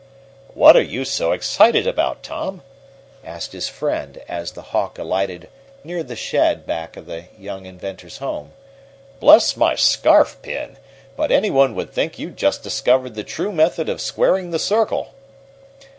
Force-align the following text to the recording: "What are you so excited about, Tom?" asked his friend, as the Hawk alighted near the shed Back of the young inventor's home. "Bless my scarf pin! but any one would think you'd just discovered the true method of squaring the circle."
"What 0.55 0.75
are 0.75 0.81
you 0.81 1.05
so 1.05 1.31
excited 1.31 1.85
about, 1.85 2.23
Tom?" 2.23 2.63
asked 3.23 3.51
his 3.51 3.69
friend, 3.69 4.17
as 4.27 4.53
the 4.53 4.63
Hawk 4.73 4.97
alighted 4.97 5.47
near 5.83 6.01
the 6.01 6.15
shed 6.15 6.65
Back 6.65 6.97
of 6.97 7.05
the 7.05 7.25
young 7.37 7.67
inventor's 7.67 8.17
home. 8.17 8.51
"Bless 9.19 9.55
my 9.55 9.75
scarf 9.75 10.37
pin! 10.41 10.77
but 11.15 11.31
any 11.31 11.51
one 11.51 11.75
would 11.75 11.91
think 11.93 12.17
you'd 12.17 12.35
just 12.37 12.63
discovered 12.63 13.13
the 13.13 13.23
true 13.23 13.51
method 13.51 13.89
of 13.89 14.01
squaring 14.01 14.49
the 14.49 14.57
circle." 14.57 15.13